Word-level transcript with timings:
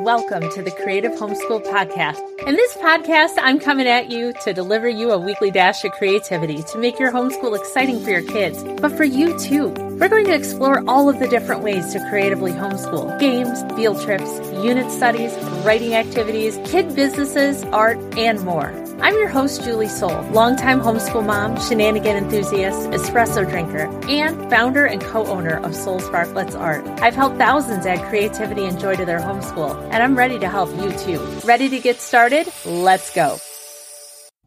Welcome 0.00 0.50
to 0.50 0.60
the 0.60 0.72
Creative 0.72 1.12
Homeschool 1.12 1.64
Podcast. 1.64 2.20
In 2.46 2.54
this 2.54 2.76
podcast, 2.76 3.38
I'm 3.38 3.58
coming 3.58 3.86
at 3.86 4.10
you 4.10 4.34
to 4.44 4.52
deliver 4.52 4.90
you 4.90 5.10
a 5.10 5.18
weekly 5.18 5.50
dash 5.50 5.86
of 5.86 5.92
creativity 5.92 6.62
to 6.64 6.76
make 6.76 6.98
your 6.98 7.10
homeschool 7.10 7.58
exciting 7.58 8.04
for 8.04 8.10
your 8.10 8.22
kids, 8.22 8.62
but 8.78 8.92
for 8.92 9.04
you 9.04 9.38
too. 9.38 9.68
We're 9.98 10.10
going 10.10 10.26
to 10.26 10.34
explore 10.34 10.84
all 10.86 11.08
of 11.08 11.18
the 11.18 11.26
different 11.26 11.62
ways 11.62 11.94
to 11.94 12.10
creatively 12.10 12.52
homeschool 12.52 13.18
games, 13.18 13.62
field 13.74 13.98
trips, 14.02 14.38
unit 14.62 14.90
studies, 14.92 15.34
writing 15.64 15.94
activities, 15.94 16.58
kid 16.70 16.94
businesses, 16.94 17.64
art, 17.72 17.96
and 18.18 18.42
more. 18.42 18.85
I'm 18.98 19.14
your 19.14 19.28
host, 19.28 19.62
Julie 19.62 19.88
Soul, 19.88 20.22
longtime 20.30 20.80
homeschool 20.80 21.24
mom, 21.24 21.60
shenanigan 21.60 22.16
enthusiast, 22.16 22.88
espresso 22.90 23.48
drinker, 23.48 23.84
and 24.08 24.48
founder 24.48 24.86
and 24.86 25.02
co 25.02 25.26
owner 25.26 25.58
of 25.62 25.76
Soul 25.76 26.00
Sparklettes 26.00 26.58
Art. 26.58 26.86
I've 27.02 27.14
helped 27.14 27.36
thousands 27.36 27.84
add 27.84 28.02
creativity 28.08 28.64
and 28.64 28.80
joy 28.80 28.96
to 28.96 29.04
their 29.04 29.20
homeschool, 29.20 29.78
and 29.92 30.02
I'm 30.02 30.16
ready 30.16 30.38
to 30.38 30.48
help 30.48 30.70
you 30.80 30.90
too. 30.98 31.20
Ready 31.44 31.68
to 31.68 31.78
get 31.78 32.00
started? 32.00 32.48
Let's 32.64 33.14
go. 33.14 33.36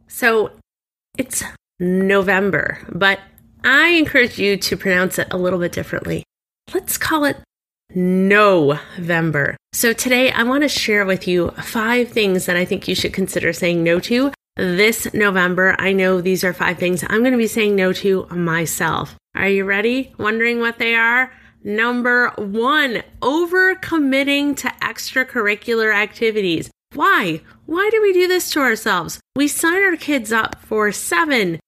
So 0.08 0.50
it's 1.16 1.44
November, 1.80 2.80
but 2.92 3.20
I 3.64 3.90
encourage 3.90 4.40
you 4.40 4.58
to 4.58 4.76
pronounce 4.76 5.20
it 5.20 5.28
a 5.30 5.38
little 5.38 5.60
bit 5.60 5.74
differently. 5.74 6.24
Let's 6.74 6.98
call 6.98 7.26
it 7.26 7.38
November. 7.94 9.58
So 9.74 9.94
today 9.94 10.32
I 10.32 10.42
want 10.42 10.64
to 10.64 10.70
share 10.70 11.06
with 11.06 11.28
you 11.28 11.52
five 11.52 12.10
things 12.10 12.48
that 12.48 12.58
I 12.58 12.66
think 12.66 12.88
you 12.88 12.96
should 12.96 13.14
consider 13.14 13.54
saying 13.54 13.84
no 13.84 14.00
to 14.00 14.32
this 14.60 15.12
November. 15.14 15.76
I 15.80 15.94
know 15.94 16.20
these 16.20 16.44
are 16.44 16.54
five 16.54 16.78
things 16.78 17.04
I'm 17.04 17.22
going 17.22 17.32
to 17.32 17.38
be 17.38 17.48
saying 17.48 17.76
no 17.76 17.94
to 17.94 18.26
myself. 18.28 19.16
Are 19.36 19.48
you 19.48 19.64
ready? 19.64 20.14
Wondering 20.18 20.60
what 20.60 20.80
they 20.80 20.96
are? 20.96 21.32
Number 21.64 22.30
one, 22.38 23.04
overcommitting 23.22 24.58
to 24.58 24.68
extracurricular 24.82 25.94
activities. 25.94 26.70
Why? 26.94 27.42
Why 27.66 27.90
do 27.92 28.02
we 28.02 28.14
do 28.14 28.28
this 28.28 28.50
to 28.52 28.60
ourselves? 28.60 29.20
We 29.36 29.48
sign 29.48 29.82
our 29.84 29.96
kids 29.96 30.32
up 30.32 30.58
for 30.66 30.92
seven, 30.92 31.60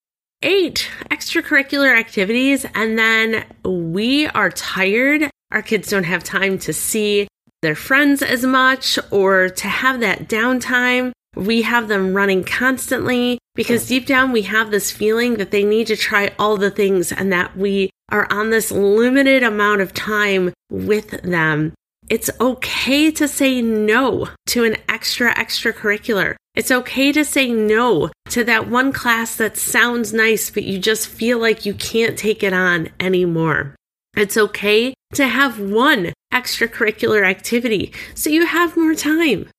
eight 0.41 0.89
extracurricular 1.09 1.97
activities, 1.97 2.65
and 2.73 2.97
then 2.97 3.45
we 3.63 4.27
are 4.27 4.49
tired. 4.49 5.29
Our 5.51 5.61
kids 5.61 5.89
don't 5.89 6.05
have 6.05 6.23
time 6.23 6.57
to 6.59 6.73
see 6.73 7.27
their 7.61 7.75
friends 7.75 8.21
as 8.21 8.43
much 8.43 8.97
or 9.11 9.49
to 9.49 9.67
have 9.67 9.99
that 9.99 10.27
downtime. 10.27 11.11
We 11.41 11.63
have 11.63 11.87
them 11.87 12.13
running 12.13 12.43
constantly 12.43 13.39
because 13.55 13.87
deep 13.87 14.05
down 14.05 14.31
we 14.31 14.43
have 14.43 14.69
this 14.69 14.91
feeling 14.91 15.37
that 15.37 15.49
they 15.49 15.63
need 15.63 15.87
to 15.87 15.95
try 15.95 16.31
all 16.37 16.55
the 16.55 16.69
things 16.69 17.11
and 17.11 17.33
that 17.33 17.57
we 17.57 17.89
are 18.09 18.31
on 18.31 18.51
this 18.51 18.71
limited 18.71 19.41
amount 19.41 19.81
of 19.81 19.91
time 19.91 20.53
with 20.69 21.09
them. 21.23 21.73
It's 22.11 22.29
okay 22.39 23.09
to 23.09 23.27
say 23.27 23.59
no 23.59 24.27
to 24.49 24.65
an 24.65 24.77
extra 24.87 25.33
extracurricular. 25.33 26.35
It's 26.53 26.69
okay 26.69 27.11
to 27.11 27.25
say 27.25 27.51
no 27.51 28.11
to 28.29 28.43
that 28.43 28.69
one 28.69 28.91
class 28.93 29.35
that 29.37 29.57
sounds 29.57 30.13
nice, 30.13 30.51
but 30.51 30.63
you 30.63 30.77
just 30.77 31.07
feel 31.07 31.39
like 31.39 31.65
you 31.65 31.73
can't 31.73 32.19
take 32.19 32.43
it 32.43 32.53
on 32.53 32.89
anymore. 32.99 33.75
It's 34.15 34.37
okay 34.37 34.93
to 35.15 35.27
have 35.27 35.59
one 35.59 36.13
extracurricular 36.31 37.25
activity 37.25 37.93
so 38.13 38.29
you 38.29 38.45
have 38.45 38.77
more 38.77 38.93
time. 38.93 39.49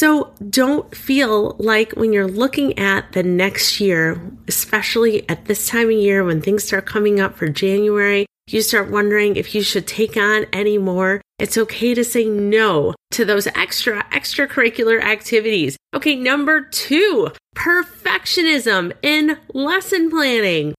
So 0.00 0.32
don't 0.48 0.96
feel 0.96 1.56
like 1.58 1.92
when 1.92 2.10
you're 2.10 2.26
looking 2.26 2.78
at 2.78 3.12
the 3.12 3.22
next 3.22 3.82
year, 3.82 4.18
especially 4.48 5.28
at 5.28 5.44
this 5.44 5.68
time 5.68 5.88
of 5.88 5.92
year 5.92 6.24
when 6.24 6.40
things 6.40 6.64
start 6.64 6.86
coming 6.86 7.20
up 7.20 7.36
for 7.36 7.48
January, 7.48 8.24
you 8.46 8.62
start 8.62 8.90
wondering 8.90 9.36
if 9.36 9.54
you 9.54 9.62
should 9.62 9.86
take 9.86 10.16
on 10.16 10.46
any 10.54 10.78
more. 10.78 11.20
It's 11.38 11.58
okay 11.58 11.92
to 11.92 12.02
say 12.02 12.24
no 12.24 12.94
to 13.10 13.26
those 13.26 13.46
extra 13.48 14.04
extracurricular 14.04 15.02
activities. 15.02 15.76
Okay, 15.92 16.16
number 16.16 16.62
two, 16.62 17.28
perfectionism 17.54 18.94
in 19.02 19.36
lesson 19.52 20.08
planning. 20.08 20.72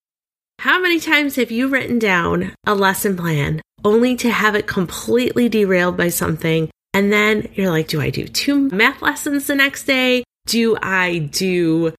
How 0.58 0.82
many 0.82 1.00
times 1.00 1.36
have 1.36 1.52
you 1.52 1.68
written 1.68 2.00
down 2.00 2.56
a 2.66 2.74
lesson 2.74 3.16
plan 3.16 3.62
only 3.86 4.16
to 4.16 4.32
have 4.32 4.56
it 4.56 4.66
completely 4.66 5.48
derailed 5.48 5.96
by 5.96 6.10
something 6.10 6.72
and 6.94 7.12
then 7.12 7.50
you're 7.54 7.70
like, 7.70 7.88
do 7.88 8.02
I 8.02 8.10
do 8.10 8.28
two 8.28 8.70
math 8.70 9.02
lessons 9.02 9.48
the 9.48 9.56
next 9.56 9.86
day? 9.86 10.24
Do 10.48 10.78
I 10.82 11.30
do, 11.32 11.94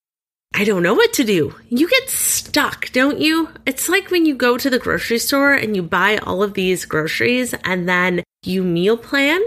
I 0.55 0.65
don't 0.65 0.83
know 0.83 0.95
what 0.95 1.13
to 1.15 1.25
do. 1.25 1.55
You 1.69 1.89
get 1.89 2.11
stuck, 2.11 2.91
don't 2.93 3.19
you? 3.19 3.49
It's 3.67 3.89
like 3.89 4.11
when 4.11 4.27
you 4.27 4.35
go 4.35 4.59
to 4.59 4.69
the 4.69 4.79
grocery 4.79 5.19
store 5.19 5.55
and 5.55 5.75
you 5.75 5.83
buy 5.83 6.19
all 6.19 6.43
of 6.43 6.55
these 6.55 6.85
groceries 6.85 7.55
and 7.65 7.89
then 7.89 8.23
you 8.45 8.63
meal 8.63 8.97
plan 8.97 9.41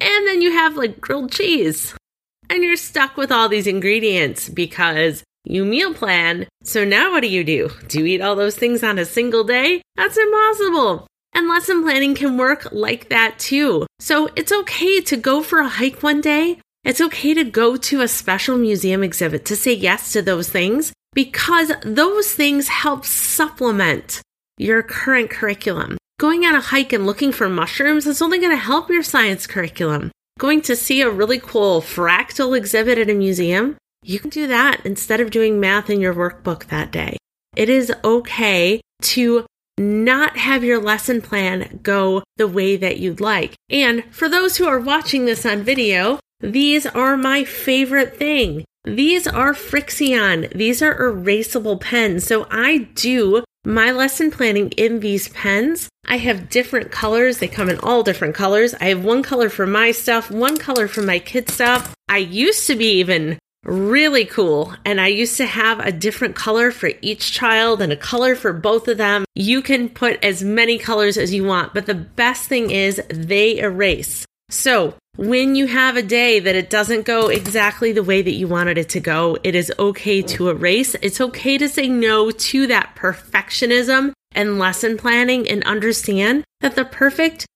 and 0.00 0.26
then 0.26 0.42
you 0.42 0.52
have 0.52 0.76
like 0.76 1.00
grilled 1.00 1.32
cheese 1.32 1.94
and 2.48 2.62
you're 2.62 2.76
stuck 2.76 3.16
with 3.16 3.32
all 3.32 3.48
these 3.48 3.66
ingredients 3.66 4.48
because 4.48 5.24
you 5.44 5.64
meal 5.64 5.94
plan. 5.94 6.46
So 6.62 6.84
now 6.84 7.12
what 7.12 7.20
do 7.20 7.28
you 7.28 7.44
do? 7.44 7.70
Do 7.88 8.00
you 8.00 8.06
eat 8.06 8.20
all 8.20 8.36
those 8.36 8.56
things 8.56 8.82
on 8.82 8.98
a 8.98 9.04
single 9.04 9.44
day? 9.44 9.82
That's 9.96 10.16
impossible. 10.16 11.06
And 11.36 11.48
lesson 11.48 11.82
planning 11.82 12.14
can 12.14 12.38
work 12.38 12.66
like 12.72 13.10
that 13.10 13.38
too. 13.38 13.86
So 13.98 14.30
it's 14.36 14.50
okay 14.50 15.02
to 15.02 15.18
go 15.18 15.42
for 15.42 15.58
a 15.58 15.68
hike 15.68 16.02
one 16.02 16.22
day. 16.22 16.60
It's 16.82 17.02
okay 17.02 17.34
to 17.34 17.44
go 17.44 17.76
to 17.76 18.00
a 18.00 18.08
special 18.08 18.56
museum 18.56 19.02
exhibit 19.02 19.44
to 19.44 19.54
say 19.54 19.74
yes 19.74 20.14
to 20.14 20.22
those 20.22 20.48
things 20.48 20.94
because 21.12 21.70
those 21.82 22.32
things 22.32 22.68
help 22.68 23.04
supplement 23.04 24.22
your 24.56 24.82
current 24.82 25.28
curriculum. 25.28 25.98
Going 26.18 26.46
on 26.46 26.54
a 26.54 26.60
hike 26.62 26.94
and 26.94 27.04
looking 27.04 27.32
for 27.32 27.50
mushrooms 27.50 28.06
is 28.06 28.22
only 28.22 28.38
going 28.38 28.52
to 28.52 28.56
help 28.56 28.88
your 28.88 29.02
science 29.02 29.46
curriculum. 29.46 30.10
Going 30.38 30.62
to 30.62 30.74
see 30.74 31.02
a 31.02 31.10
really 31.10 31.38
cool 31.38 31.82
fractal 31.82 32.56
exhibit 32.56 32.96
at 32.96 33.10
a 33.10 33.14
museum, 33.14 33.76
you 34.02 34.20
can 34.20 34.30
do 34.30 34.46
that 34.46 34.80
instead 34.86 35.20
of 35.20 35.30
doing 35.30 35.60
math 35.60 35.90
in 35.90 36.00
your 36.00 36.14
workbook 36.14 36.68
that 36.68 36.92
day. 36.92 37.18
It 37.54 37.68
is 37.68 37.92
okay 38.02 38.80
to 39.02 39.44
not 39.78 40.36
have 40.36 40.64
your 40.64 40.80
lesson 40.80 41.20
plan 41.20 41.80
go 41.82 42.22
the 42.36 42.48
way 42.48 42.76
that 42.76 42.98
you'd 42.98 43.20
like. 43.20 43.54
And 43.70 44.04
for 44.10 44.28
those 44.28 44.56
who 44.56 44.66
are 44.66 44.80
watching 44.80 45.24
this 45.24 45.44
on 45.44 45.62
video, 45.62 46.18
these 46.40 46.86
are 46.86 47.16
my 47.16 47.44
favorite 47.44 48.16
thing. 48.16 48.64
These 48.84 49.26
are 49.26 49.52
Frixion. 49.52 50.52
These 50.54 50.80
are 50.80 50.94
erasable 50.94 51.80
pens. 51.80 52.24
So 52.24 52.46
I 52.50 52.88
do 52.94 53.42
my 53.64 53.90
lesson 53.90 54.30
planning 54.30 54.70
in 54.70 55.00
these 55.00 55.28
pens. 55.30 55.88
I 56.06 56.18
have 56.18 56.48
different 56.48 56.92
colors. 56.92 57.38
They 57.38 57.48
come 57.48 57.68
in 57.68 57.80
all 57.80 58.04
different 58.04 58.36
colors. 58.36 58.74
I 58.74 58.84
have 58.86 59.04
one 59.04 59.24
color 59.24 59.50
for 59.50 59.66
my 59.66 59.90
stuff, 59.90 60.30
one 60.30 60.56
color 60.56 60.86
for 60.86 61.02
my 61.02 61.18
kid 61.18 61.50
stuff. 61.50 61.94
I 62.08 62.18
used 62.18 62.68
to 62.68 62.76
be 62.76 62.92
even 63.00 63.38
really 63.66 64.24
cool. 64.24 64.74
And 64.84 65.00
I 65.00 65.08
used 65.08 65.36
to 65.38 65.46
have 65.46 65.80
a 65.80 65.92
different 65.92 66.36
color 66.36 66.70
for 66.70 66.90
each 67.02 67.32
child 67.32 67.82
and 67.82 67.92
a 67.92 67.96
color 67.96 68.34
for 68.34 68.52
both 68.52 68.88
of 68.88 68.96
them. 68.96 69.24
You 69.34 69.60
can 69.62 69.88
put 69.88 70.22
as 70.24 70.42
many 70.42 70.78
colors 70.78 71.18
as 71.18 71.34
you 71.34 71.44
want, 71.44 71.74
but 71.74 71.86
the 71.86 71.94
best 71.94 72.48
thing 72.48 72.70
is 72.70 73.02
they 73.10 73.58
erase. 73.58 74.24
So 74.48 74.94
when 75.16 75.56
you 75.56 75.66
have 75.66 75.96
a 75.96 76.02
day 76.02 76.38
that 76.40 76.54
it 76.54 76.70
doesn't 76.70 77.04
go 77.04 77.28
exactly 77.28 77.92
the 77.92 78.04
way 78.04 78.22
that 78.22 78.32
you 78.32 78.46
wanted 78.46 78.78
it 78.78 78.90
to 78.90 79.00
go, 79.00 79.36
it 79.42 79.54
is 79.54 79.72
okay 79.78 80.22
to 80.22 80.50
erase. 80.50 80.94
It's 81.02 81.20
okay 81.20 81.58
to 81.58 81.68
say 81.68 81.88
no 81.88 82.30
to 82.30 82.66
that 82.68 82.94
perfectionism 82.94 84.12
and 84.32 84.58
lesson 84.58 84.98
planning 84.98 85.48
and 85.48 85.64
understand 85.64 86.44
that 86.60 86.76
the 86.76 86.84
perfect 86.84 87.46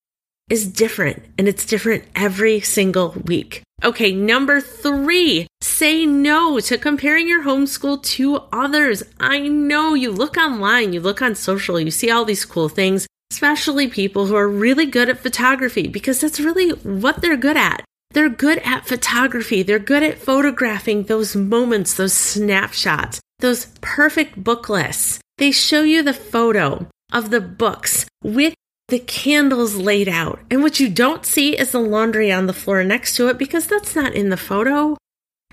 is 0.51 0.67
different 0.67 1.23
and 1.37 1.47
it's 1.47 1.65
different 1.65 2.03
every 2.13 2.59
single 2.59 3.11
week. 3.25 3.63
Okay, 3.85 4.11
number 4.11 4.59
three, 4.59 5.47
say 5.61 6.05
no 6.05 6.59
to 6.59 6.77
comparing 6.77 7.27
your 7.27 7.43
homeschool 7.43 8.03
to 8.03 8.43
others. 8.51 9.01
I 9.17 9.47
know 9.47 9.93
you 9.93 10.11
look 10.11 10.35
online, 10.35 10.91
you 10.91 10.99
look 10.99 11.21
on 11.21 11.35
social, 11.35 11.79
you 11.79 11.89
see 11.89 12.11
all 12.11 12.25
these 12.25 12.43
cool 12.43 12.67
things, 12.67 13.07
especially 13.31 13.87
people 13.87 14.25
who 14.25 14.35
are 14.35 14.47
really 14.47 14.85
good 14.85 15.07
at 15.09 15.19
photography 15.19 15.87
because 15.87 16.19
that's 16.19 16.39
really 16.39 16.71
what 16.71 17.21
they're 17.21 17.37
good 17.37 17.57
at. 17.57 17.83
They're 18.11 18.29
good 18.29 18.57
at 18.59 18.85
photography. 18.85 19.63
They're 19.63 19.79
good 19.79 20.03
at 20.03 20.19
photographing 20.19 21.03
those 21.03 21.33
moments, 21.33 21.95
those 21.95 22.13
snapshots, 22.13 23.21
those 23.39 23.67
perfect 23.79 24.43
book 24.43 24.67
lists. 24.67 25.21
They 25.37 25.51
show 25.51 25.83
you 25.83 26.03
the 26.03 26.13
photo 26.13 26.87
of 27.13 27.29
the 27.29 27.39
books 27.39 28.05
with 28.21 28.53
the 28.91 28.99
candles 28.99 29.77
laid 29.77 30.09
out. 30.09 30.39
And 30.51 30.61
what 30.61 30.81
you 30.81 30.89
don't 30.89 31.25
see 31.25 31.57
is 31.57 31.71
the 31.71 31.79
laundry 31.79 32.29
on 32.29 32.45
the 32.45 32.53
floor 32.53 32.83
next 32.83 33.15
to 33.15 33.29
it 33.29 33.37
because 33.37 33.65
that's 33.65 33.95
not 33.95 34.13
in 34.13 34.29
the 34.29 34.37
photo. 34.37 34.97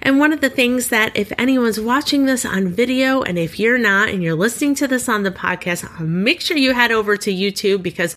And 0.02 0.19
one 0.19 0.32
of 0.32 0.40
the 0.40 0.50
things 0.50 0.88
that 0.88 1.17
if 1.17 1.32
anyone's 1.38 1.79
watching 1.79 2.26
this 2.26 2.44
on 2.44 2.67
video, 2.69 3.23
and 3.23 3.38
if 3.38 3.61
you're 3.61 3.79
not 3.79 4.08
and 4.08 4.25
you're 4.25 4.35
listening 4.35 4.75
to 4.76 4.88
this 4.88 5.08
on 5.08 5.23
the 5.23 5.31
podcast, 5.31 5.85
uh, 5.85 6.02
make 6.02 6.40
sure 6.40 6.56
you 6.56 6.75
head 6.75 6.90
over 6.90 7.17
to 7.17 7.32
YouTube 7.32 7.81
because 7.81 8.17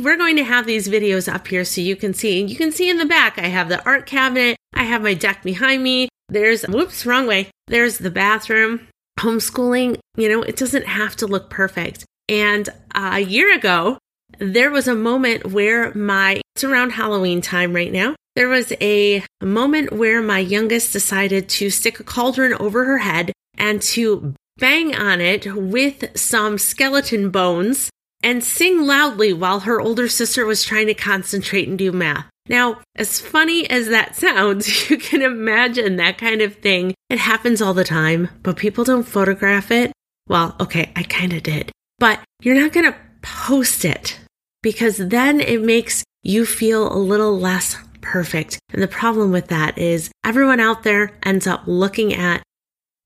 we're 0.00 0.16
going 0.16 0.36
to 0.36 0.44
have 0.44 0.64
these 0.64 0.88
videos 0.88 1.30
up 1.30 1.46
here 1.46 1.64
so 1.64 1.82
you 1.82 1.94
can 1.94 2.14
see. 2.14 2.42
You 2.42 2.56
can 2.56 2.72
see 2.72 2.88
in 2.88 2.96
the 2.96 3.04
back, 3.04 3.38
I 3.38 3.48
have 3.48 3.68
the 3.68 3.84
art 3.84 4.06
cabinet, 4.06 4.56
I 4.72 4.84
have 4.84 5.02
my 5.02 5.12
deck 5.12 5.42
behind 5.42 5.82
me. 5.82 6.08
There's, 6.30 6.62
whoops, 6.62 7.04
wrong 7.04 7.26
way. 7.26 7.50
There's 7.66 7.98
the 7.98 8.10
bathroom. 8.10 8.88
Homeschooling, 9.20 9.98
you 10.16 10.30
know, 10.30 10.42
it 10.42 10.56
doesn't 10.56 10.86
have 10.86 11.16
to 11.16 11.26
look 11.26 11.50
perfect. 11.50 12.06
And 12.30 12.68
uh, 12.94 13.10
a 13.14 13.20
year 13.20 13.54
ago, 13.54 13.98
there 14.38 14.70
was 14.70 14.88
a 14.88 14.94
moment 14.94 15.52
where 15.52 15.92
my, 15.94 16.40
it's 16.54 16.64
around 16.64 16.90
Halloween 16.90 17.40
time 17.40 17.74
right 17.74 17.92
now. 17.92 18.14
There 18.36 18.48
was 18.48 18.72
a 18.80 19.24
moment 19.42 19.92
where 19.92 20.22
my 20.22 20.38
youngest 20.38 20.92
decided 20.92 21.48
to 21.50 21.70
stick 21.70 21.98
a 21.98 22.04
cauldron 22.04 22.54
over 22.54 22.84
her 22.84 22.98
head 22.98 23.32
and 23.56 23.82
to 23.82 24.34
bang 24.58 24.94
on 24.94 25.20
it 25.20 25.54
with 25.54 26.16
some 26.16 26.58
skeleton 26.58 27.30
bones 27.30 27.90
and 28.22 28.42
sing 28.42 28.86
loudly 28.86 29.32
while 29.32 29.60
her 29.60 29.80
older 29.80 30.08
sister 30.08 30.44
was 30.44 30.64
trying 30.64 30.86
to 30.86 30.94
concentrate 30.94 31.68
and 31.68 31.78
do 31.78 31.92
math. 31.92 32.26
Now, 32.48 32.80
as 32.96 33.20
funny 33.20 33.68
as 33.68 33.88
that 33.88 34.16
sounds, 34.16 34.90
you 34.90 34.98
can 34.98 35.22
imagine 35.22 35.96
that 35.96 36.18
kind 36.18 36.40
of 36.40 36.56
thing. 36.56 36.94
It 37.10 37.18
happens 37.18 37.60
all 37.60 37.74
the 37.74 37.84
time, 37.84 38.28
but 38.42 38.56
people 38.56 38.84
don't 38.84 39.04
photograph 39.04 39.70
it. 39.70 39.92
Well, 40.28 40.56
okay, 40.60 40.92
I 40.94 41.02
kind 41.04 41.32
of 41.32 41.42
did, 41.42 41.72
but 41.98 42.20
you're 42.40 42.60
not 42.60 42.72
going 42.72 42.92
to 42.92 42.98
post 43.22 43.84
it 43.84 44.18
because 44.62 44.98
then 44.98 45.40
it 45.40 45.62
makes 45.62 46.04
you 46.22 46.44
feel 46.44 46.92
a 46.92 46.98
little 46.98 47.38
less 47.38 47.76
perfect. 48.00 48.58
And 48.72 48.82
the 48.82 48.88
problem 48.88 49.32
with 49.32 49.48
that 49.48 49.78
is 49.78 50.10
everyone 50.24 50.60
out 50.60 50.82
there 50.82 51.12
ends 51.22 51.46
up 51.46 51.62
looking 51.66 52.14
at 52.14 52.42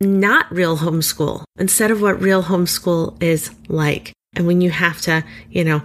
not 0.00 0.50
real 0.50 0.78
homeschool 0.78 1.44
instead 1.58 1.90
of 1.90 2.02
what 2.02 2.20
real 2.20 2.42
homeschool 2.42 3.22
is 3.22 3.50
like. 3.68 4.12
And 4.34 4.46
when 4.46 4.60
you 4.60 4.70
have 4.70 5.00
to, 5.02 5.24
you 5.50 5.64
know, 5.64 5.82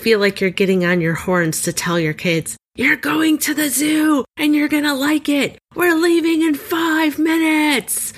feel 0.00 0.18
like 0.18 0.40
you're 0.40 0.50
getting 0.50 0.84
on 0.84 1.00
your 1.00 1.14
horns 1.14 1.62
to 1.62 1.72
tell 1.72 1.98
your 1.98 2.14
kids, 2.14 2.56
you're 2.74 2.96
going 2.96 3.38
to 3.38 3.54
the 3.54 3.68
zoo 3.68 4.24
and 4.36 4.54
you're 4.54 4.68
going 4.68 4.84
to 4.84 4.94
like 4.94 5.28
it. 5.28 5.58
We're 5.74 5.94
leaving 5.94 6.42
in 6.42 6.54
five 6.54 7.18
minutes. 7.18 8.14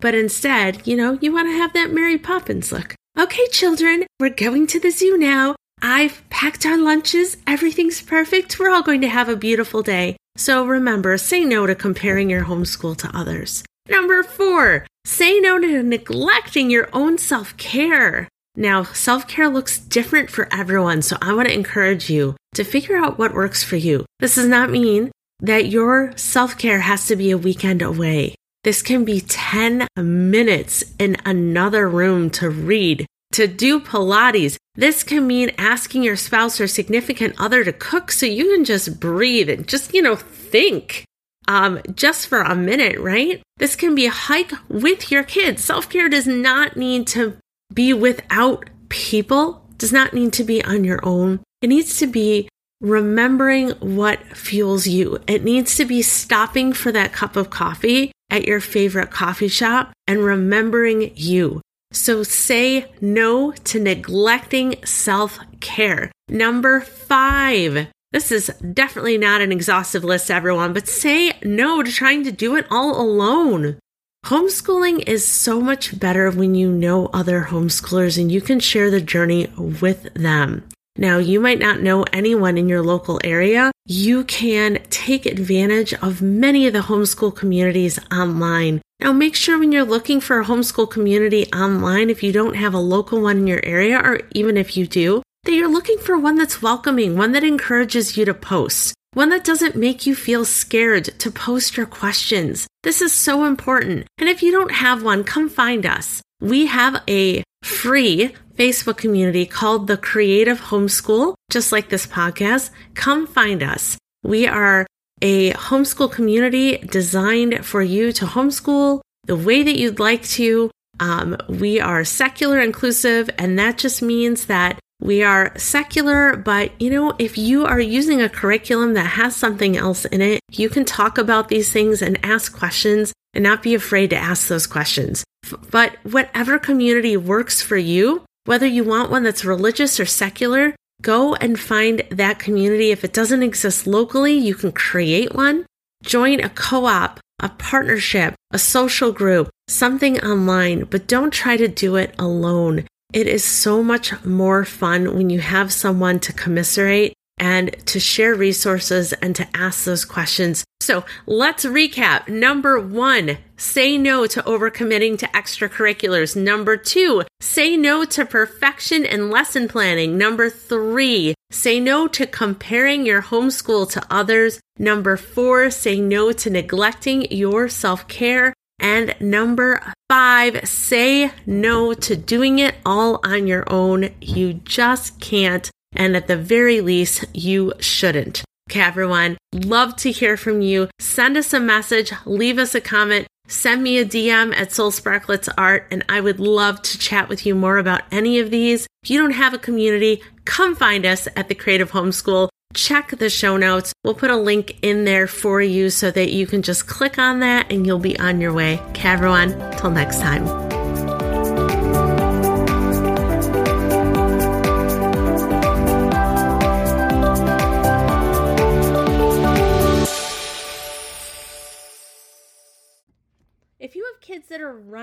But 0.00 0.14
instead, 0.14 0.86
you 0.86 0.96
know, 0.96 1.18
you 1.20 1.32
want 1.32 1.48
to 1.48 1.58
have 1.58 1.74
that 1.74 1.92
Mary 1.92 2.16
Poppins 2.16 2.72
look. 2.72 2.94
Okay, 3.18 3.46
children, 3.48 4.06
we're 4.18 4.30
going 4.30 4.66
to 4.68 4.80
the 4.80 4.90
zoo 4.90 5.18
now. 5.18 5.54
I've 5.82 6.22
packed 6.30 6.64
our 6.64 6.78
lunches. 6.78 7.36
Everything's 7.46 8.00
perfect. 8.00 8.58
We're 8.58 8.70
all 8.70 8.82
going 8.82 9.00
to 9.00 9.08
have 9.08 9.28
a 9.28 9.36
beautiful 9.36 9.82
day. 9.82 10.16
So 10.36 10.64
remember, 10.64 11.18
say 11.18 11.44
no 11.44 11.66
to 11.66 11.74
comparing 11.74 12.30
your 12.30 12.44
homeschool 12.44 12.96
to 12.98 13.16
others. 13.16 13.62
Number 13.88 14.22
four, 14.22 14.86
say 15.04 15.40
no 15.40 15.58
to 15.58 15.82
neglecting 15.82 16.70
your 16.70 16.88
own 16.92 17.18
self 17.18 17.56
care. 17.56 18.28
Now, 18.56 18.84
self 18.84 19.26
care 19.26 19.48
looks 19.48 19.78
different 19.78 20.30
for 20.30 20.48
everyone, 20.52 21.02
so 21.02 21.16
I 21.20 21.34
want 21.34 21.48
to 21.48 21.54
encourage 21.54 22.08
you 22.08 22.36
to 22.54 22.64
figure 22.64 22.96
out 22.96 23.18
what 23.18 23.34
works 23.34 23.64
for 23.64 23.76
you. 23.76 24.06
This 24.20 24.36
does 24.36 24.48
not 24.48 24.70
mean 24.70 25.10
that 25.40 25.66
your 25.66 26.12
self 26.16 26.56
care 26.56 26.80
has 26.80 27.06
to 27.06 27.16
be 27.16 27.30
a 27.30 27.38
weekend 27.38 27.82
away. 27.82 28.34
This 28.62 28.82
can 28.82 29.04
be 29.04 29.22
10 29.22 29.86
minutes 29.96 30.84
in 30.98 31.16
another 31.24 31.88
room 31.88 32.28
to 32.30 32.50
read, 32.50 33.06
to 33.32 33.46
do 33.46 33.80
Pilates. 33.80 34.56
This 34.74 35.02
can 35.02 35.26
mean 35.26 35.52
asking 35.56 36.02
your 36.02 36.16
spouse 36.16 36.60
or 36.60 36.66
significant 36.66 37.34
other 37.38 37.64
to 37.64 37.72
cook 37.72 38.12
so 38.12 38.26
you 38.26 38.54
can 38.54 38.64
just 38.64 39.00
breathe 39.00 39.48
and 39.48 39.66
just, 39.66 39.94
you 39.94 40.02
know, 40.02 40.14
think 40.16 41.04
um, 41.48 41.80
just 41.94 42.26
for 42.26 42.42
a 42.42 42.54
minute, 42.54 42.98
right? 42.98 43.42
This 43.56 43.76
can 43.76 43.94
be 43.94 44.06
a 44.06 44.10
hike 44.10 44.52
with 44.68 45.10
your 45.10 45.24
kids. 45.24 45.64
Self 45.64 45.88
care 45.88 46.08
does 46.08 46.26
not 46.26 46.76
need 46.76 47.06
to 47.08 47.38
be 47.72 47.94
without 47.94 48.68
people, 48.90 49.66
does 49.78 49.92
not 49.92 50.12
need 50.12 50.34
to 50.34 50.44
be 50.44 50.62
on 50.62 50.84
your 50.84 51.00
own. 51.02 51.40
It 51.62 51.68
needs 51.68 51.98
to 51.98 52.06
be 52.06 52.48
remembering 52.80 53.70
what 53.80 54.22
fuels 54.36 54.86
you. 54.86 55.18
It 55.26 55.44
needs 55.44 55.76
to 55.76 55.84
be 55.84 56.02
stopping 56.02 56.72
for 56.72 56.92
that 56.92 57.12
cup 57.12 57.36
of 57.36 57.50
coffee 57.50 58.12
at 58.30 58.46
your 58.46 58.60
favorite 58.60 59.10
coffee 59.10 59.48
shop 59.48 59.92
and 60.06 60.24
remembering 60.24 61.12
you. 61.16 61.60
So 61.92 62.22
say 62.22 62.90
no 63.00 63.52
to 63.52 63.80
neglecting 63.80 64.76
self 64.84 65.38
care. 65.60 66.12
Number 66.28 66.80
five. 66.80 67.88
This 68.12 68.32
is 68.32 68.48
definitely 68.72 69.18
not 69.18 69.40
an 69.40 69.52
exhaustive 69.52 70.02
list, 70.02 70.30
everyone, 70.30 70.72
but 70.72 70.88
say 70.88 71.32
no 71.44 71.82
to 71.82 71.92
trying 71.92 72.24
to 72.24 72.32
do 72.32 72.56
it 72.56 72.66
all 72.68 73.00
alone. 73.00 73.78
Homeschooling 74.26 75.08
is 75.08 75.26
so 75.26 75.60
much 75.60 75.98
better 75.98 76.30
when 76.30 76.54
you 76.54 76.70
know 76.70 77.06
other 77.12 77.46
homeschoolers 77.50 78.20
and 78.20 78.30
you 78.30 78.40
can 78.40 78.60
share 78.60 78.90
the 78.90 79.00
journey 79.00 79.46
with 79.56 80.12
them. 80.14 80.64
Now, 81.00 81.16
you 81.16 81.40
might 81.40 81.58
not 81.58 81.80
know 81.80 82.04
anyone 82.12 82.58
in 82.58 82.68
your 82.68 82.82
local 82.82 83.18
area. 83.24 83.72
You 83.86 84.22
can 84.24 84.82
take 84.90 85.24
advantage 85.24 85.94
of 85.94 86.20
many 86.20 86.66
of 86.66 86.74
the 86.74 86.80
homeschool 86.80 87.34
communities 87.34 87.98
online. 88.12 88.82
Now, 89.00 89.10
make 89.10 89.34
sure 89.34 89.58
when 89.58 89.72
you're 89.72 89.82
looking 89.82 90.20
for 90.20 90.38
a 90.38 90.44
homeschool 90.44 90.90
community 90.90 91.46
online, 91.54 92.10
if 92.10 92.22
you 92.22 92.32
don't 92.32 92.54
have 92.54 92.74
a 92.74 92.78
local 92.78 93.22
one 93.22 93.38
in 93.38 93.46
your 93.46 93.64
area, 93.64 93.98
or 93.98 94.20
even 94.32 94.58
if 94.58 94.76
you 94.76 94.86
do, 94.86 95.22
that 95.44 95.54
you're 95.54 95.72
looking 95.72 95.96
for 95.96 96.18
one 96.18 96.36
that's 96.36 96.60
welcoming, 96.60 97.16
one 97.16 97.32
that 97.32 97.44
encourages 97.44 98.18
you 98.18 98.26
to 98.26 98.34
post, 98.34 98.92
one 99.14 99.30
that 99.30 99.42
doesn't 99.42 99.76
make 99.76 100.04
you 100.04 100.14
feel 100.14 100.44
scared 100.44 101.06
to 101.18 101.30
post 101.30 101.78
your 101.78 101.86
questions. 101.86 102.66
This 102.82 103.00
is 103.00 103.14
so 103.14 103.46
important. 103.46 104.06
And 104.18 104.28
if 104.28 104.42
you 104.42 104.52
don't 104.52 104.72
have 104.72 105.02
one, 105.02 105.24
come 105.24 105.48
find 105.48 105.86
us. 105.86 106.20
We 106.42 106.66
have 106.66 107.02
a 107.08 107.42
free 107.62 108.34
Facebook 108.56 108.96
community 108.96 109.46
called 109.46 109.86
the 109.86 109.96
Creative 109.96 110.60
Homeschool, 110.60 111.34
just 111.50 111.72
like 111.72 111.88
this 111.88 112.06
podcast. 112.06 112.70
Come 112.94 113.26
find 113.26 113.62
us. 113.62 113.96
We 114.22 114.46
are 114.46 114.86
a 115.22 115.52
homeschool 115.52 116.12
community 116.12 116.78
designed 116.78 117.64
for 117.64 117.82
you 117.82 118.12
to 118.12 118.26
homeschool 118.26 119.00
the 119.24 119.36
way 119.36 119.62
that 119.62 119.78
you'd 119.78 119.98
like 119.98 120.22
to. 120.24 120.70
Um, 120.98 121.36
we 121.48 121.80
are 121.80 122.04
secular 122.04 122.60
inclusive, 122.60 123.30
and 123.38 123.58
that 123.58 123.78
just 123.78 124.02
means 124.02 124.46
that 124.46 124.78
we 125.00 125.22
are 125.22 125.56
secular, 125.56 126.36
but 126.36 126.78
you 126.80 126.90
know, 126.90 127.14
if 127.18 127.38
you 127.38 127.64
are 127.64 127.80
using 127.80 128.20
a 128.20 128.28
curriculum 128.28 128.92
that 128.94 129.06
has 129.06 129.34
something 129.34 129.76
else 129.76 130.04
in 130.04 130.20
it, 130.20 130.40
you 130.50 130.68
can 130.68 130.84
talk 130.84 131.16
about 131.16 131.48
these 131.48 131.72
things 131.72 132.02
and 132.02 132.18
ask 132.22 132.56
questions 132.56 133.14
and 133.32 133.42
not 133.42 133.62
be 133.62 133.74
afraid 133.74 134.10
to 134.10 134.16
ask 134.16 134.48
those 134.48 134.66
questions. 134.66 135.24
But 135.70 135.96
whatever 136.02 136.58
community 136.58 137.16
works 137.16 137.62
for 137.62 137.76
you, 137.76 138.24
whether 138.44 138.66
you 138.66 138.84
want 138.84 139.10
one 139.10 139.22
that's 139.22 139.44
religious 139.44 140.00
or 140.00 140.06
secular, 140.06 140.74
go 141.02 141.34
and 141.36 141.58
find 141.58 142.02
that 142.10 142.38
community. 142.38 142.90
If 142.90 143.04
it 143.04 143.12
doesn't 143.12 143.42
exist 143.42 143.86
locally, 143.86 144.34
you 144.34 144.54
can 144.54 144.72
create 144.72 145.34
one. 145.34 145.66
Join 146.02 146.40
a 146.40 146.48
co 146.48 146.86
op, 146.86 147.20
a 147.38 147.48
partnership, 147.50 148.34
a 148.50 148.58
social 148.58 149.12
group, 149.12 149.50
something 149.68 150.18
online, 150.20 150.84
but 150.84 151.06
don't 151.06 151.32
try 151.32 151.56
to 151.56 151.68
do 151.68 151.96
it 151.96 152.14
alone. 152.18 152.86
It 153.12 153.26
is 153.26 153.44
so 153.44 153.82
much 153.82 154.24
more 154.24 154.64
fun 154.64 155.16
when 155.16 155.30
you 155.30 155.40
have 155.40 155.72
someone 155.72 156.20
to 156.20 156.32
commiserate 156.32 157.14
and 157.38 157.74
to 157.86 157.98
share 157.98 158.34
resources 158.34 159.12
and 159.14 159.34
to 159.34 159.48
ask 159.54 159.84
those 159.84 160.04
questions. 160.04 160.64
So 160.80 161.04
let's 161.26 161.64
recap. 161.64 162.28
Number 162.28 162.78
one, 162.78 163.38
say 163.60 163.98
no 163.98 164.26
to 164.26 164.42
overcommitting 164.42 165.18
to 165.18 165.26
extracurriculars. 165.28 166.34
Number 166.34 166.76
two, 166.76 167.22
say 167.40 167.76
no 167.76 168.04
to 168.06 168.24
perfection 168.24 169.04
and 169.04 169.30
lesson 169.30 169.68
planning. 169.68 170.16
Number 170.16 170.48
three, 170.48 171.34
say 171.50 171.78
no 171.78 172.08
to 172.08 172.26
comparing 172.26 173.04
your 173.04 173.22
homeschool 173.22 173.90
to 173.92 174.02
others. 174.10 174.60
Number 174.78 175.16
four, 175.16 175.70
say 175.70 176.00
no 176.00 176.32
to 176.32 176.50
neglecting 176.50 177.30
your 177.30 177.68
self 177.68 178.08
care. 178.08 178.54
And 178.78 179.14
number 179.20 179.82
five, 180.08 180.66
say 180.66 181.30
no 181.44 181.92
to 181.92 182.16
doing 182.16 182.58
it 182.60 182.76
all 182.86 183.20
on 183.22 183.46
your 183.46 183.70
own. 183.70 184.08
You 184.22 184.54
just 184.54 185.20
can't. 185.20 185.70
And 185.92 186.16
at 186.16 186.28
the 186.28 186.36
very 186.36 186.80
least, 186.80 187.26
you 187.34 187.74
shouldn't. 187.78 188.42
Okay, 188.70 188.80
everyone, 188.80 189.36
love 189.52 189.96
to 189.96 190.12
hear 190.12 190.36
from 190.36 190.62
you. 190.62 190.88
Send 191.00 191.36
us 191.36 191.52
a 191.52 191.58
message, 191.58 192.12
leave 192.24 192.56
us 192.56 192.72
a 192.72 192.80
comment, 192.80 193.26
send 193.50 193.82
me 193.82 193.98
a 193.98 194.04
DM 194.04 194.54
at 194.54 194.72
Soul 194.72 194.90
Sparklettes 194.90 195.52
Art, 195.58 195.86
and 195.90 196.04
I 196.08 196.20
would 196.20 196.40
love 196.40 196.80
to 196.82 196.98
chat 196.98 197.28
with 197.28 197.44
you 197.44 197.54
more 197.54 197.78
about 197.78 198.02
any 198.10 198.38
of 198.38 198.50
these. 198.50 198.86
If 199.02 199.10
you 199.10 199.20
don't 199.20 199.32
have 199.32 199.52
a 199.52 199.58
community, 199.58 200.22
come 200.44 200.74
find 200.74 201.04
us 201.04 201.28
at 201.36 201.48
the 201.48 201.54
Creative 201.54 201.90
Homeschool 201.90 202.48
check 202.74 203.10
the 203.18 203.30
show 203.30 203.56
notes. 203.56 203.92
We'll 204.04 204.14
put 204.14 204.30
a 204.30 204.36
link 204.36 204.78
in 204.82 205.04
there 205.04 205.26
for 205.26 205.60
you 205.60 205.90
so 205.90 206.10
that 206.10 206.32
you 206.32 206.46
can 206.46 206.62
just 206.62 206.86
click 206.86 207.18
on 207.18 207.40
that 207.40 207.72
and 207.72 207.86
you'll 207.86 207.98
be 207.98 208.18
on 208.18 208.40
your 208.40 208.52
way. 208.52 208.78
Okay, 208.90 209.08
everyone, 209.08 209.50
till 209.76 209.90
next 209.90 210.20
time. 210.20 210.69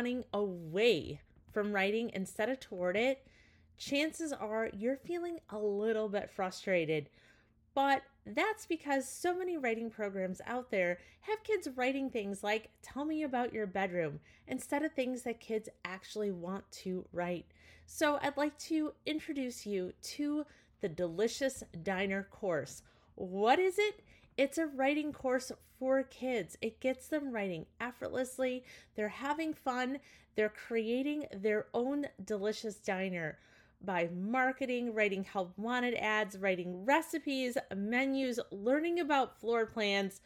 Running 0.07 0.23
away 0.33 1.19
from 1.51 1.73
writing 1.73 2.09
instead 2.13 2.49
of 2.49 2.59
toward 2.59 2.95
it, 2.95 3.27
chances 3.77 4.31
are 4.31 4.69
you're 4.73 4.95
feeling 4.95 5.37
a 5.49 5.57
little 5.57 6.07
bit 6.07 6.31
frustrated 6.31 7.09
but 7.77 8.01
that's 8.25 8.65
because 8.65 9.07
so 9.07 9.37
many 9.37 9.55
writing 9.55 9.91
programs 9.91 10.41
out 10.47 10.71
there 10.71 10.97
have 11.21 11.43
kids 11.43 11.67
writing 11.75 12.09
things 12.09 12.43
like, 12.43 12.71
Tell 12.81 13.05
me 13.05 13.21
about 13.21 13.53
your 13.53 13.67
bedroom, 13.67 14.19
instead 14.47 14.81
of 14.81 14.93
things 14.93 15.21
that 15.21 15.39
kids 15.39 15.69
actually 15.85 16.31
want 16.31 16.63
to 16.71 17.05
write. 17.13 17.45
So 17.85 18.17
I'd 18.23 18.35
like 18.35 18.57
to 18.61 18.93
introduce 19.05 19.67
you 19.67 19.93
to 20.15 20.43
the 20.81 20.89
Delicious 20.89 21.63
Diner 21.83 22.27
course. 22.31 22.81
What 23.13 23.59
is 23.59 23.77
it? 23.77 23.99
It's 24.37 24.59
a 24.59 24.67
writing 24.67 25.11
course 25.11 25.51
for 25.79 26.03
kids. 26.03 26.57
It 26.61 26.79
gets 26.79 27.07
them 27.07 27.31
writing 27.31 27.65
effortlessly. 27.81 28.63
They're 28.95 29.09
having 29.09 29.53
fun. 29.53 29.99
They're 30.35 30.53
creating 30.67 31.25
their 31.33 31.65
own 31.73 32.05
delicious 32.23 32.75
diner 32.75 33.39
by 33.81 34.09
marketing, 34.15 34.93
writing 34.93 35.23
help 35.23 35.57
wanted 35.57 35.95
ads, 35.95 36.37
writing 36.37 36.85
recipes, 36.85 37.57
menus, 37.75 38.39
learning 38.51 38.99
about 38.99 39.39
floor 39.39 39.65
plans, 39.65 40.21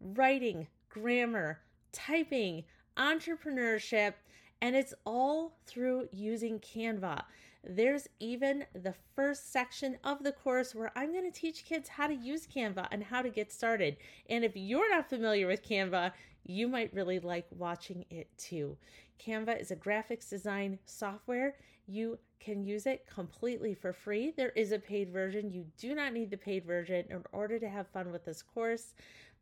writing, 0.00 0.66
grammar, 0.88 1.60
typing, 1.92 2.64
entrepreneurship, 2.96 4.14
and 4.60 4.76
it's 4.76 4.94
all 5.04 5.58
through 5.66 6.08
using 6.12 6.58
Canva. 6.60 7.24
There's 7.64 8.08
even 8.18 8.64
the 8.74 8.94
first 9.14 9.52
section 9.52 9.96
of 10.02 10.24
the 10.24 10.32
course 10.32 10.74
where 10.74 10.90
I'm 10.96 11.12
going 11.12 11.30
to 11.30 11.40
teach 11.40 11.64
kids 11.64 11.88
how 11.88 12.08
to 12.08 12.14
use 12.14 12.46
Canva 12.46 12.88
and 12.90 13.04
how 13.04 13.22
to 13.22 13.30
get 13.30 13.52
started. 13.52 13.96
And 14.28 14.44
if 14.44 14.52
you're 14.56 14.90
not 14.90 15.08
familiar 15.08 15.46
with 15.46 15.66
Canva, 15.66 16.12
you 16.44 16.66
might 16.66 16.92
really 16.92 17.20
like 17.20 17.46
watching 17.50 18.04
it 18.10 18.28
too. 18.36 18.76
Canva 19.24 19.60
is 19.60 19.70
a 19.70 19.76
graphics 19.76 20.28
design 20.28 20.80
software. 20.86 21.54
You 21.86 22.18
can 22.40 22.64
use 22.64 22.86
it 22.86 23.06
completely 23.06 23.74
for 23.74 23.92
free. 23.92 24.32
There 24.36 24.50
is 24.50 24.72
a 24.72 24.78
paid 24.78 25.10
version. 25.10 25.52
You 25.52 25.66
do 25.78 25.94
not 25.94 26.12
need 26.12 26.30
the 26.30 26.36
paid 26.36 26.64
version 26.64 27.06
in 27.10 27.22
order 27.32 27.60
to 27.60 27.68
have 27.68 27.86
fun 27.88 28.10
with 28.10 28.24
this 28.24 28.42
course. 28.42 28.94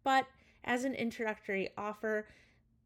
But 0.05 0.27
as 0.65 0.85
an 0.85 0.95
introductory 0.95 1.71
offer, 1.79 2.27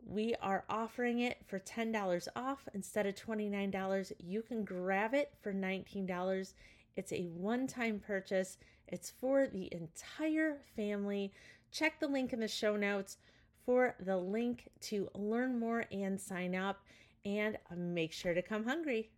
we 0.07 0.35
are 0.43 0.65
offering 0.69 1.21
it 1.21 1.39
for 1.47 1.59
$10 1.59 2.29
off 2.37 2.69
instead 2.75 3.07
of 3.07 3.15
$29. 3.15 4.13
You 4.19 4.43
can 4.43 4.65
grab 4.65 5.15
it 5.15 5.33
for 5.43 5.53
$19. 5.53 6.53
It's 6.97 7.13
a 7.13 7.23
one 7.23 7.67
time 7.67 8.01
purchase, 8.05 8.59
it's 8.89 9.11
for 9.11 9.47
the 9.47 9.69
entire 9.73 10.59
family. 10.77 11.33
Check 11.73 11.99
the 11.99 12.07
link 12.07 12.33
in 12.33 12.41
the 12.41 12.49
show 12.49 12.77
notes 12.77 13.17
for 13.65 13.97
the 13.99 14.17
link 14.17 14.69
to 14.83 15.09
learn 15.15 15.59
more 15.59 15.87
and 15.91 16.21
sign 16.21 16.55
up. 16.55 16.85
And 17.25 17.57
uh, 17.71 17.77
make 17.77 18.13
sure 18.13 18.35
to 18.35 18.43
come 18.43 18.65
hungry. 18.65 19.11